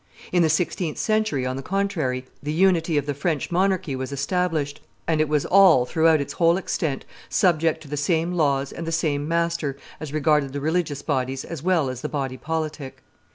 [0.31, 4.81] In the sixteenth century, on the contrary, the unity of the French monarchy was established,
[5.07, 8.91] and it was all, throughout its whole extent, subject to the same laws and the
[8.91, 13.03] same master, as regarded the religious bodies as well as the body politic.